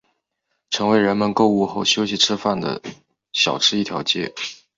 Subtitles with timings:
[0.71, 2.81] 成为人们购物后休息吃饭的
[3.33, 4.33] 小吃一条街。